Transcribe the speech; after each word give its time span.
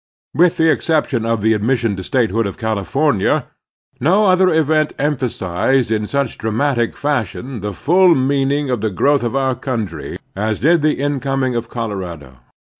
With 0.33 0.57
the 0.57 0.67
ex 0.67 0.87
ception 0.87 1.27
of 1.27 1.41
the 1.43 1.53
admission 1.53 1.95
to 1.95 2.01
statehood 2.01 2.47
of 2.47 2.57
Calif 2.57 2.91
omia, 2.93 3.43
no 3.99 4.25
other 4.25 4.49
event 4.49 4.93
emphasized 4.97 5.91
in 5.91 6.07
such 6.07 6.39
dramatic 6.39 6.95
fash 6.97 7.35
ion 7.35 7.59
the 7.59 7.71
full 7.71 8.15
meaning 8.15 8.71
of 8.71 8.81
the 8.81 8.89
growth 8.89 9.21
of 9.21 9.33
otir 9.33 9.61
country 9.61 10.17
as 10.35 10.59
did 10.61 10.81
the 10.81 10.95
incoming 10.99 11.55
of 11.55 11.69
Colorado. 11.69 12.37